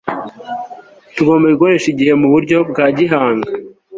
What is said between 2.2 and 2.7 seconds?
mu buryo